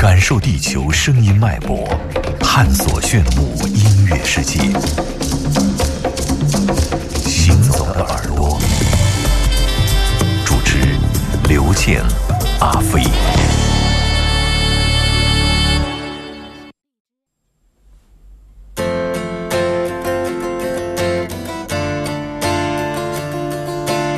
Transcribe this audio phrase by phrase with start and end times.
[0.00, 1.86] 感受地球声音脉搏，
[2.40, 4.58] 探索炫目音乐世界。
[7.26, 8.58] 行走的耳朵，
[10.42, 10.78] 主持
[11.50, 12.02] 刘健、
[12.60, 13.02] 阿飞。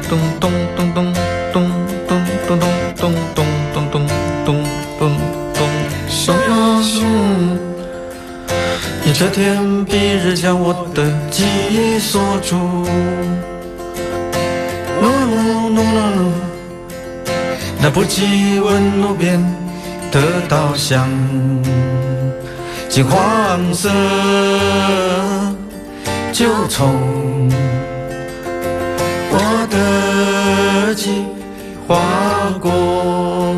[0.08, 1.12] 咚咚咚咚
[1.52, 1.64] 咚咚
[2.06, 2.60] 咚咚
[2.94, 4.21] 咚咚咚咚，
[9.04, 12.56] 你这天蔽日将我的记忆锁住。
[17.84, 19.42] 那不及问路边
[20.12, 21.10] 的稻香，
[22.88, 23.90] 金黄色
[26.32, 27.50] 旧从。
[29.34, 31.24] 我的计
[31.88, 31.98] 划
[32.60, 33.56] 过，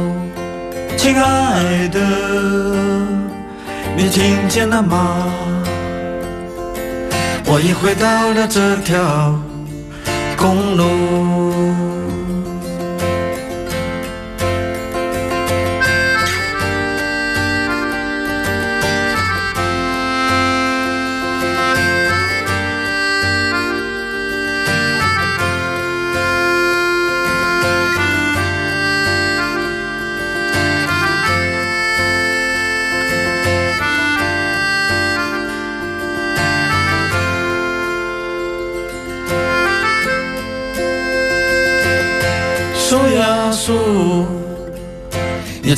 [0.96, 2.00] 亲爱的，
[3.96, 5.32] 你听见了吗？
[7.46, 9.38] 我已回到了这条
[10.36, 11.43] 公路。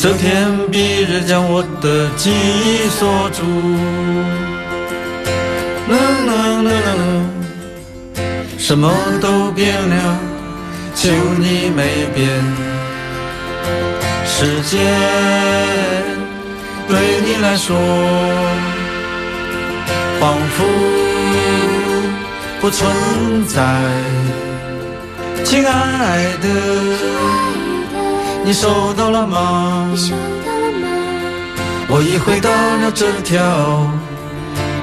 [0.06, 3.42] 这天蔽日将我的记忆锁住。
[5.90, 6.30] 啦啦
[6.62, 7.02] 啦啦啦，
[8.56, 8.88] 什么
[9.20, 10.16] 都变了，
[10.94, 12.30] 就你没变。
[14.24, 14.78] 时间
[16.86, 16.96] 对
[17.26, 17.76] 你来说，
[20.20, 20.64] 仿佛
[22.60, 23.60] 不存在。
[25.42, 26.46] 亲爱的，
[28.46, 29.90] 你收到了吗？
[31.88, 33.42] 我已回到了这条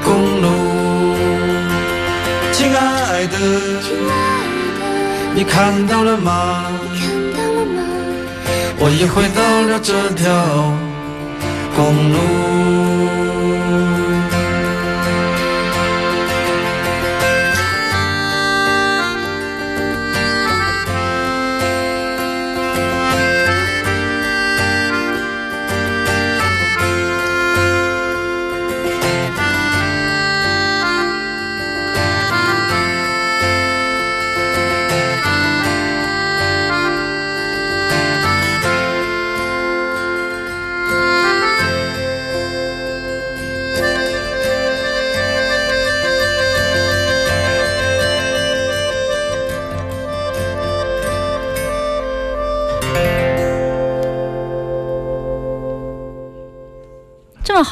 [0.03, 0.49] 公路。
[2.51, 3.37] 亲爱的，
[5.33, 6.65] 你看到了吗？
[8.79, 9.41] 我已回到
[9.71, 10.27] 了这条
[11.73, 13.22] 公路。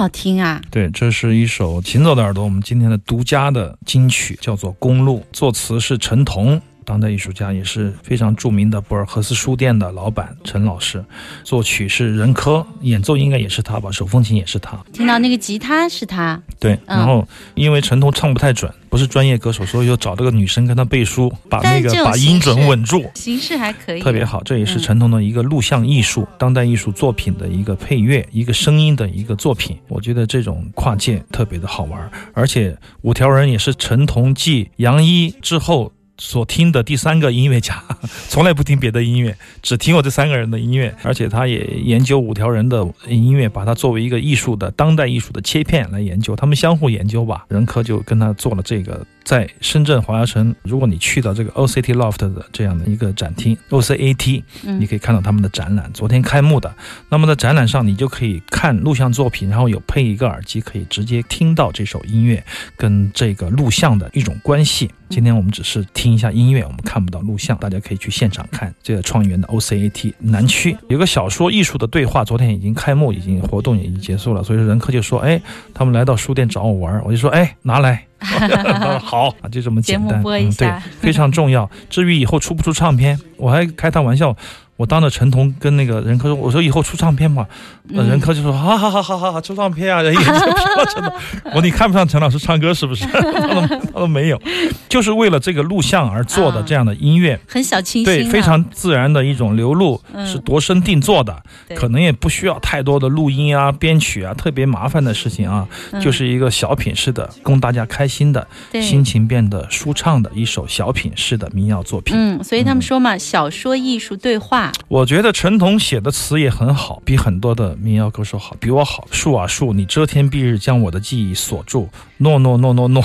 [0.02, 0.60] 好听啊！
[0.72, 6.60] 对，这是一首《行走的耳朵》，我们今天的独家的金曲，叫做《公路》，作词是陈彤，
[6.92, 11.02] 当代艺术家，也是非常著名的博尔赫斯书店的老板陈老师，
[11.42, 14.78] 作曲是任科，演奏应该也是他吧，手风琴也是他。
[14.92, 17.26] 听到那个吉他是他，对，嗯然后
[17.56, 23.10] 因为陈彤唱不太准，不是专业歌手，所以就找了个女生跟他背书，把那个把音准稳住。
[23.16, 29.78] 形式还可以，特别好，这也是嗯陈彤的一个录像艺术、当代艺术作品的一个配乐、一个声音的一个作品。
[29.88, 35.94] 我觉得这种跨界特别的好玩，而且五条人也是陈彤继杨一之后。
[36.24, 37.84] 所听的第三个音乐家，
[38.30, 47.46] 从来不听别的音乐，只听我这三个人的音乐，而且他也研究五条人的音乐，把它作为一个艺术的当代艺术的切片来研究，他们相互研究吧。
[47.50, 56.74] 任科就跟他做了这个，在深圳华侨城，如果你去到这个 OCT Loft 的这样的一个展厅 OCAT，嗯你可以看到他们的展览，昨天开幕的。
[57.10, 62.44] 那么在展览上，你就可以看录像作品，然后有配一个耳机，可以直接听到这首音乐
[62.76, 64.90] 跟这个录像的一种关系。
[65.10, 74.44] 今天我们只是听一下音乐，我们看不到录像，大家可以去现场看这个创园的 OCAT 南区有个小说艺术的对话，昨天已经开幕，已经活动也已经结束了。
[74.44, 75.42] 所以说任科就说，哎，
[75.74, 78.06] 他们来到书店找我玩儿，我就说，哎，拿来。
[79.02, 80.08] 好啊，就这么简单。
[80.10, 81.70] 节目播一嗯、对，非常重要。
[81.90, 84.36] 至于以后出不出唱片，我还开他玩笑。
[84.82, 87.46] 我当着陈彤跟那个任科说：“我说以后出唱片嘛。
[87.94, 91.14] 呃”嗯任科就说：“好好好好好好，出唱片啊！”人也就说陈彤，
[91.46, 93.06] 我说你看不上陈老师唱歌是不是？
[93.14, 94.42] 他说他说没有，
[94.90, 97.40] 就是为了这个录像而做的啊这样的音乐。
[97.48, 108.48] 很小清新、对，啊，非常自然的一种流露，嗯是度身定做的，对可能也不需要太多的录音啊、编曲啊，特别麻烦的事情啊，嗯就是一个小品式的，供大家开心的，
[108.82, 112.16] 心情变得舒畅的一首小品式的民谣作品。
[112.18, 119.08] 嗯，所以他们说嘛，小说艺术对话，我觉得陈彤写的词也很好，比很多的民谣歌手好，比我好。
[119.10, 121.88] 树啊树，你遮天蔽日将我的记忆锁住，
[122.18, 123.02] 诺诺诺诺诺。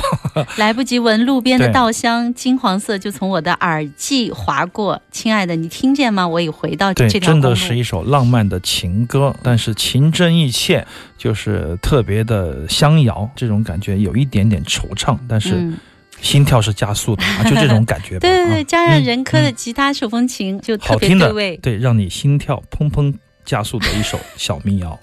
[0.56, 5.00] 来不及闻路边的稻香，金黄色就从我的耳际划过。
[5.12, 6.26] 亲爱的，你听见吗？
[6.26, 7.32] 我已回到对，这条。
[7.32, 10.84] 真的是一首浪漫的情歌，但是情真意切，
[11.16, 15.78] 就是特别的相摇，这种感觉有一点点惆怅，但是嗯，
[16.20, 18.20] 心跳是加速的啊， 就这种感觉吧。
[18.20, 21.56] 对对对，啊加上任科的嗯吉他手风琴，就特别好听的对味，。
[21.58, 23.12] 对，让你心跳砰砰
[23.44, 24.98] 加速的一首小民谣。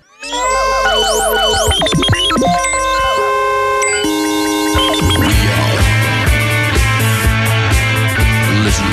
[8.65, 8.85] Listen,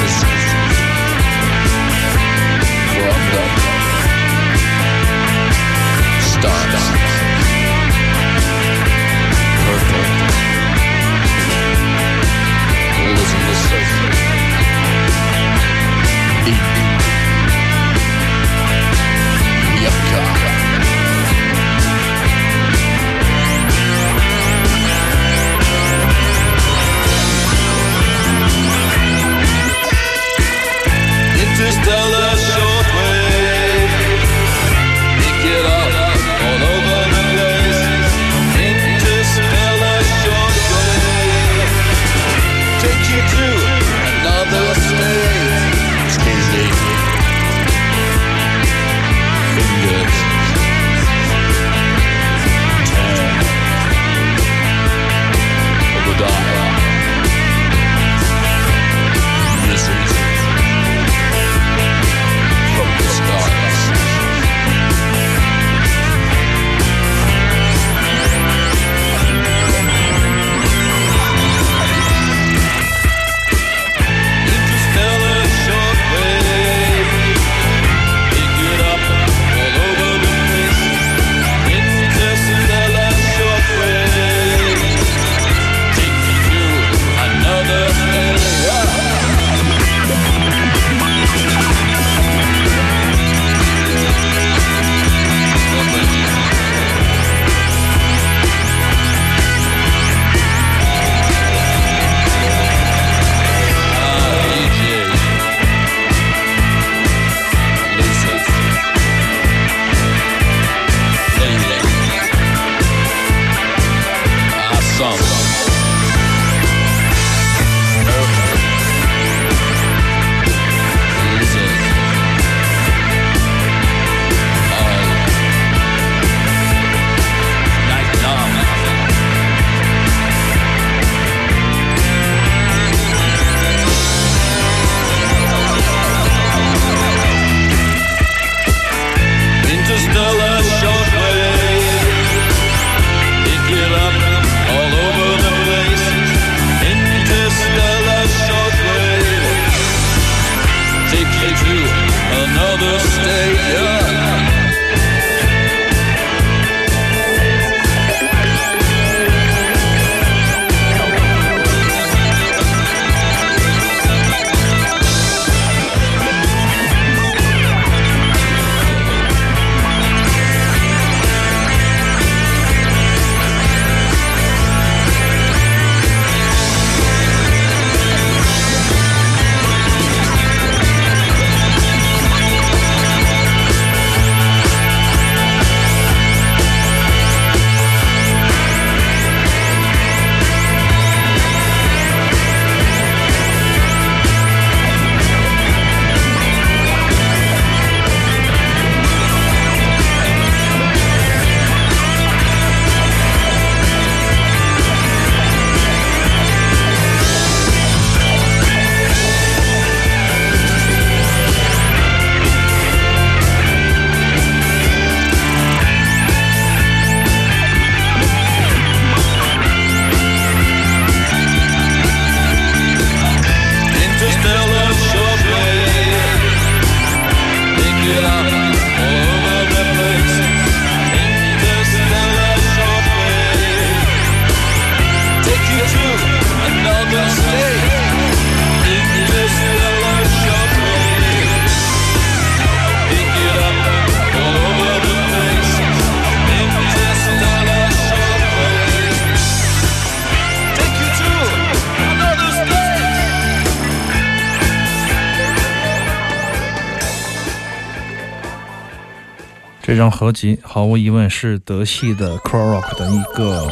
[260.00, 263.70] 张合集毫无疑问是德系的 Crow Rock 的一个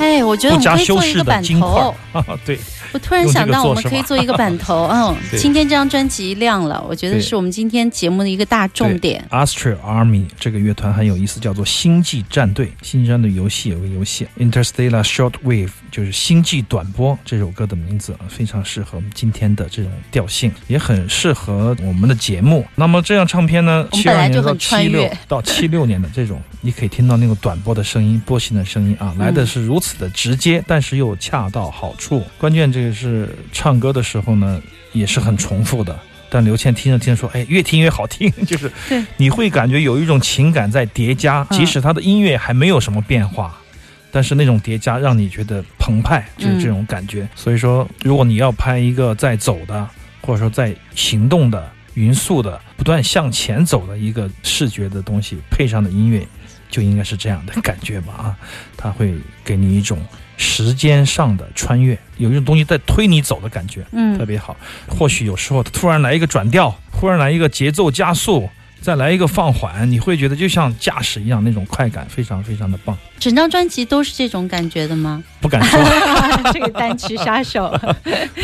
[0.00, 1.68] 哎，我觉得不加修饰的金块
[2.12, 2.36] 哈哈。
[2.44, 2.58] 对，
[2.94, 4.88] 我突然想到，我们可以做一个版 头。
[4.92, 9.26] 嗯，今天这张专辑亮了，我觉得是我们今天节目的一个大重点。
[9.30, 12.72] Astral Army 这个乐团很有意思，叫做星际战队。
[12.82, 22.64] 星际战队游戏有个游戏 Interstellar Shortwave，就是星际短波这首歌的名字，非常适合我们今天的这种调性，也很适合我们的节目。
[22.76, 32.22] 那么这张唱片呢，七二年到七六越到七六年的这种，你可以听到那个短波的声音、波形的声音啊，来的是如此的直接，但是又恰到好处。
[32.38, 34.60] 关键这个是唱歌的时候呢，
[34.92, 35.98] 也是很重复的。
[36.30, 43.56] 但刘倩听着听着说：“哎，越听越好听， 就是对你会感觉有一种情感在叠加，嗯即使他的音乐还没有什么变化，
[44.10, 47.28] 但是那种叠加让你觉得澎湃，就是这种感觉。
[47.36, 49.88] 所以说，如果你要拍一个在走的，
[50.22, 56.26] 或者说在行动的、匀速的、不断向前走的一个视觉的东西，配上的音乐，
[56.74, 58.12] 就应该是这样的感觉吧？
[58.14, 58.36] 啊，
[58.76, 59.14] 它会
[59.44, 60.04] 给你一种
[60.36, 63.86] 时间上的穿越，有一种东西在推你走的感觉。
[63.92, 64.56] 嗯特嗯，别好。
[64.88, 68.50] 或许有时候突然来一个转调，忽然来一个节奏加速，
[68.84, 72.94] 再来一个放缓，你会觉得就像驾驶一样，那种快感非常非常的棒。
[73.18, 75.24] 整张专辑都是这种感觉的吗？
[75.40, 75.80] 不敢说
[76.52, 77.74] 这个单曲杀手，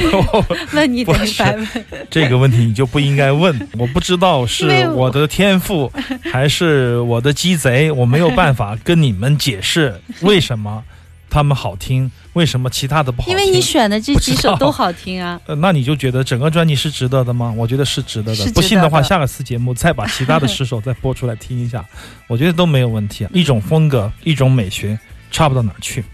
[0.73, 1.85] 问你的不是版本。
[2.09, 3.69] 这个问题，你就不应该问。
[3.79, 5.93] 我不知道是我的天赋
[6.33, 10.83] 还是我的鸡贼，我没有办法跟你们解释为什么
[11.31, 13.33] 他们好听，为什么其他的不好听。
[13.33, 15.41] 因为你选的这几首都好听啊。
[15.47, 17.55] 呃，那你就觉得整个专辑是值得的吗？
[17.57, 18.45] 我觉得是值得的。
[18.53, 21.85] 不信的话，下个次节目再把其他的十首再播出来听一下，
[22.27, 23.25] 我觉得都没有问题。
[23.25, 24.99] 啊一种风格，一种美学，
[25.31, 26.05] 差不到哪儿去。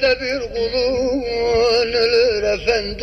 [0.00, 1.22] Hasretle bir kulun
[1.94, 2.98] ölür efendim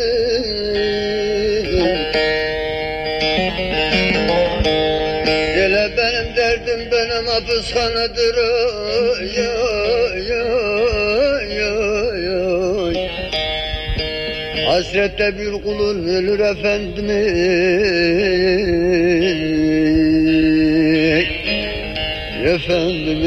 [5.54, 9.48] Dile benim derdim benim hapishanedir oy,
[10.14, 10.28] oy,
[11.62, 12.24] oy,
[12.76, 12.94] oy.
[14.66, 17.10] Hasrette bir kulun ölür efendim
[22.44, 23.18] Efendim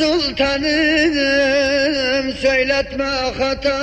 [0.00, 1.12] Sultanım
[2.32, 3.04] söyletme
[3.38, 3.80] hata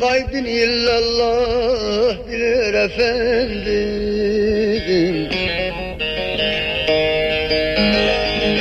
[0.00, 4.08] Kaybın illallah bilir efendim.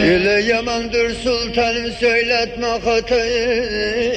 [0.10, 4.08] Öyle yamandır sultanım söyletme hatayı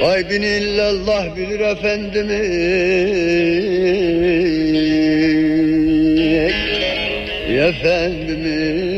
[0.00, 2.44] Kaybın illallah bilir efendimi
[7.68, 8.93] efendim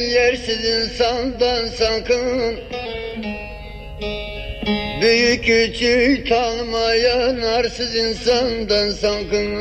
[0.00, 2.60] yersiz insandan sakın.
[5.02, 9.56] Büyük küçük tanımayan arsız insandan sakın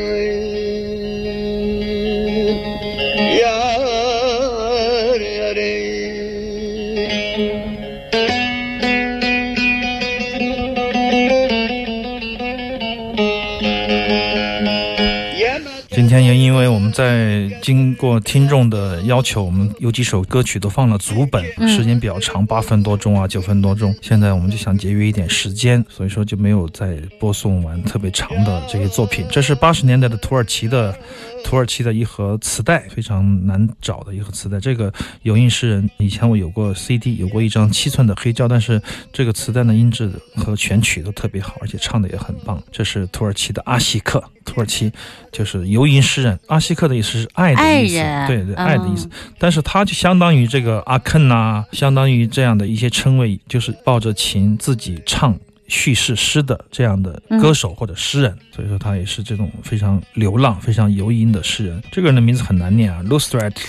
[16.09, 23.95] 天也因为我们在经过听众的要求，我们有几首歌曲都放了足本，嗯时间比较长，八分多钟啊，九分多钟。
[24.01, 29.23] 现在我们就想节约一点时间，所以说就没有再播送完特别长的这些作品。
[29.29, 30.97] 这是八十年代的土耳其的
[31.43, 34.59] 土耳其的一盒磁带，非常难找的一盒磁带。
[34.59, 38.81] 这个有印诗人以前我有过 CD，有过一张七寸的黑胶，但是
[39.13, 42.61] 这个磁带的音质和全曲都特别好，而且唱的也很棒。
[42.71, 44.91] 这是土耳其的阿西克，土耳其
[45.31, 46.39] 就是游吟诗人。
[46.47, 47.95] 阿西克的意思是爱的意思，
[48.27, 49.05] 对对，爱的意思。
[49.07, 55.37] 嗯但是他就相当于这个阿肯呐、相当于这样的一些称谓，就是抱着琴自己唱。
[55.71, 61.79] 叙事诗的这样的歌手或者诗人，所以说他也是这种非常流浪、非常游吟的诗人。
[61.91, 63.61] 这个人的名字很难念啊 l u s t r a t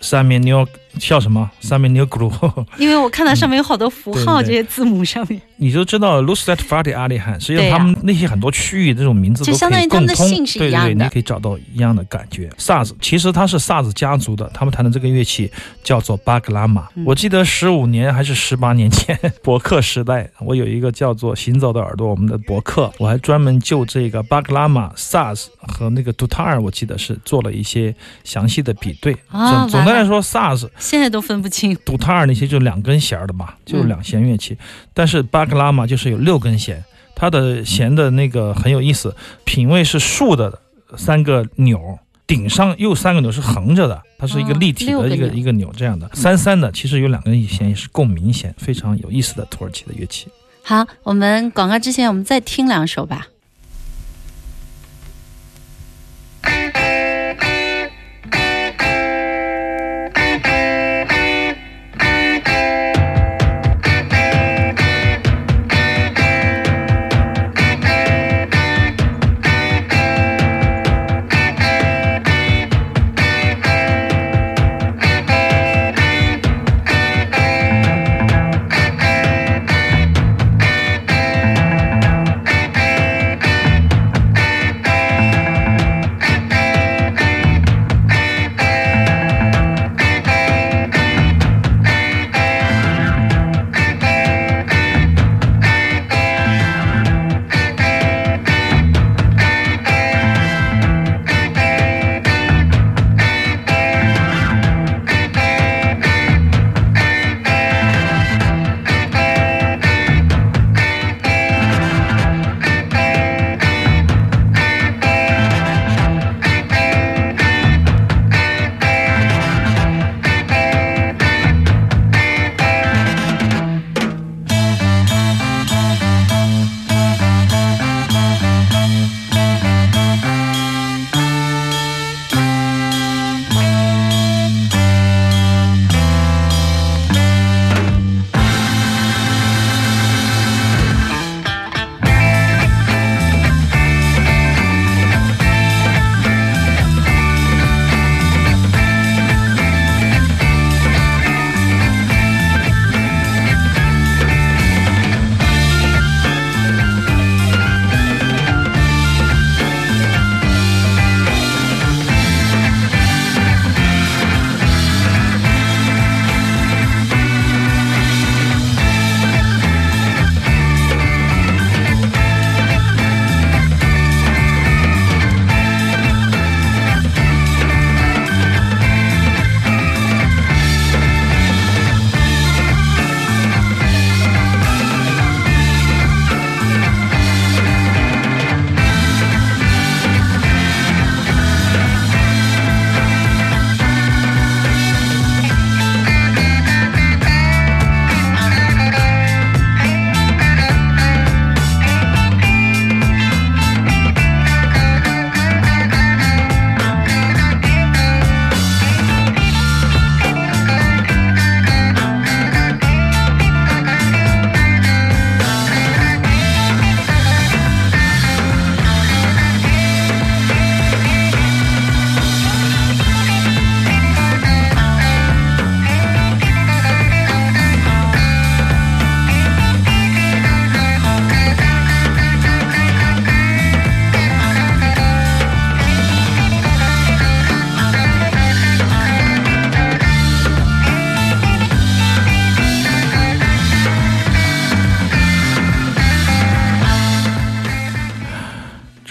[0.00, 0.64] 三面妞
[0.98, 1.50] 笑什么？
[1.60, 2.30] 上面妞咕噜，
[2.78, 11.04] 因为我看到上面有好多符号，对对这些字母上面，你就知道 “lost at Fatih Ali Han，实际上他们那些很多区域这种名字就都可以相当于他们的姓是一对对对，样的。
[11.04, 12.50] 你可以找到一样的感觉。
[12.58, 15.50] 萨子其实他是萨子家族的，他们弹的这个乐器
[15.82, 16.88] 叫做巴格拉玛。
[16.94, 17.04] 嗯。
[17.06, 29.16] 我记得十五年还是十八年前， 博客时代，我有一个叫做《行走的耳朵》我们的博客，我还专门就这个巴格拉玛、萨子和那个杜塔尔，我记得是做了一些详细的比对。
[29.30, 31.76] 总总的来说，萨子现在都分不清。
[31.84, 34.58] 杜塔尔那些就两根弦的嘛，就是两弦乐器。
[34.92, 36.82] 但是巴格拉玛就是有六根弦，
[37.14, 39.14] 它的弦的那个很有意思，
[39.44, 40.58] 品位是竖的
[40.96, 42.00] 三个钮。
[42.26, 46.08] 顶上右三个钮是横着的，它是一个哦立体的一个一个钮这样的。
[46.14, 50.28] 三三的其实有两根弦也是共鸣弦，非常有意思的土耳其的乐器。
[50.62, 53.26] 好，我们广告之前我们再听两首吧。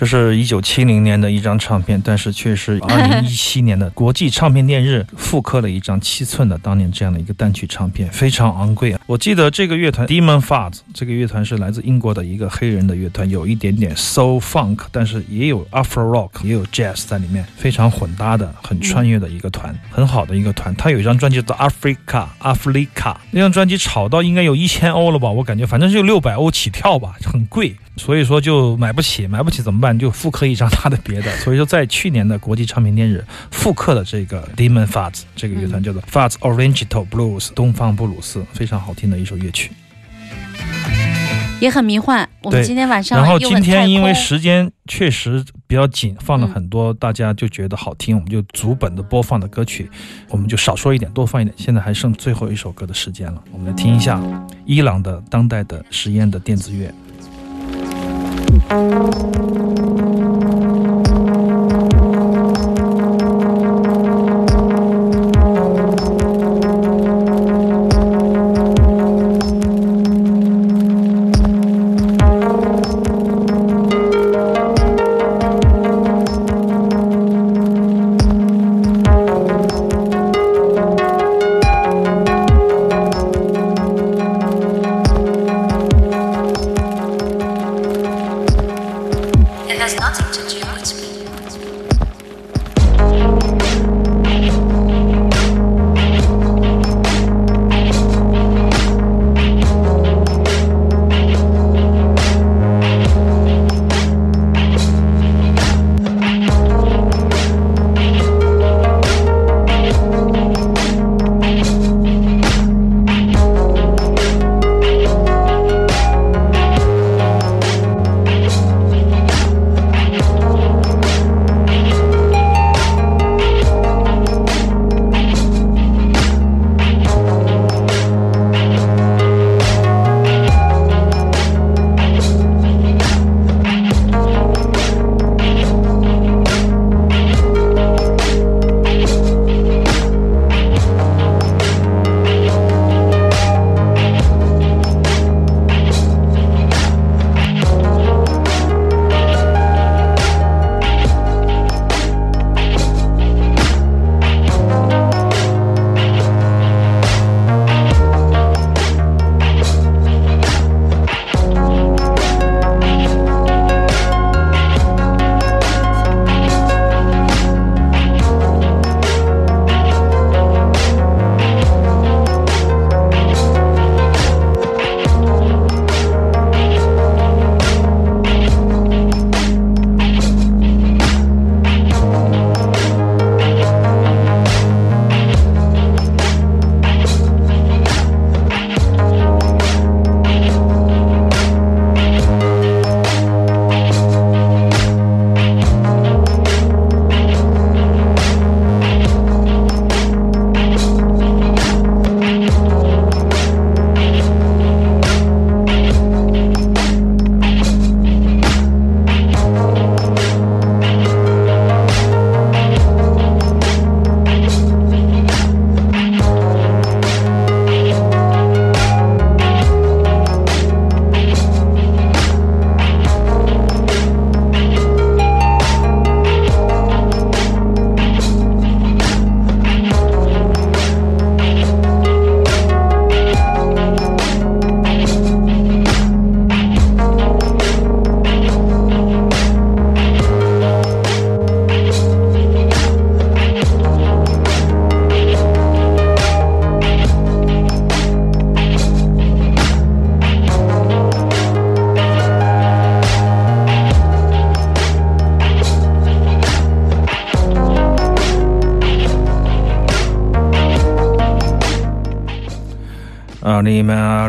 [0.10, 9.00] 是一九七零年的一张唱片，但是却是 二零一七年的国际唱片店日复刻了一张七寸的当年这样的一个单曲唱片，非常昂贵啊！
[9.06, 20.74] 我记得这个乐团 Demon Fuzz 这个乐团是来自英国的一个黑人的乐团，有一点点 soul funk，但是也有 Afro rock，也有 jazz 在里面，非常混搭的、很穿越的一个团，很好的一个团。
[20.76, 25.30] 他有一张专辑叫 Africa Africa，那张专辑炒到应该有一千欧了吧？
[25.30, 27.76] 我感觉反正就六百欧起跳吧，很贵。
[27.98, 29.99] 所以说就买不起，买不起怎么办？
[30.00, 31.30] 就复刻一张他的别的。
[31.44, 39.72] 所以说在去年的国际唱片店日复刻了这个 Demon Fats 这个乐团叫做 Fats Oriental Blues 东方布鲁斯，非常好听的一首乐曲。
[41.60, 42.28] 也很迷幻。
[42.42, 49.92] 我们今天晚上然后今天因为时间确实比较紧，放了嗯很多大家就觉得好听，我们就逐本的播放的歌曲，
[50.30, 51.54] 我们就少说一点，多放一点。
[51.58, 54.22] 现在还剩最后一首歌的时间了，我们来听一下
[54.66, 56.90] 伊朗的当代的实验的电子乐。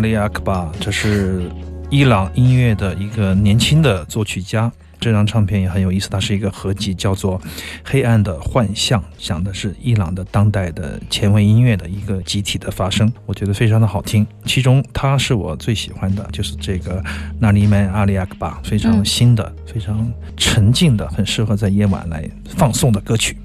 [0.00, 1.42] 阿里阿克巴这是
[1.90, 4.72] 伊朗音乐的一个年轻的作曲家。
[4.98, 7.38] 这张唱片也很有意思，它是一个合集，叫做
[7.84, 14.26] 《黑暗的幻象》，讲的是伊朗的当代的前卫音乐的一个集体的发生，我觉得非常的好听。
[14.46, 17.04] 其中，它是我最喜欢的，就是这个
[17.38, 23.36] 纳尼曼阿里亚克巴，非常新的、非常沉静的，很适合在夜晚来放送的歌曲。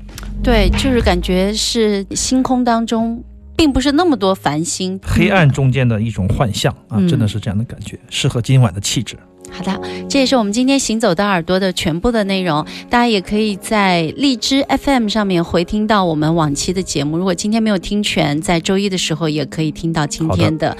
[0.41, 3.21] 对，就是感觉是星空当中，
[3.55, 9.17] 并不是那么多繁星，黑暗中间的一种幻象啊，嗯真的是这样的感觉，适合今晚的气质。
[9.51, 12.65] 好的，这也是我们今天行走的耳朵的全部的内容。
[12.89, 17.17] 大家也可以在荔枝 FM 上面回听到我们往期的节目。
[17.17, 20.75] 如果今天没有听全，在周一的时候也可以听到今天的。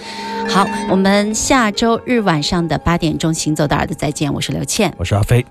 [0.50, 4.92] 好我们下周日晚上的八点钟，行走的耳朵再见，我是刘倩。
[4.98, 5.46] 我是阿飞。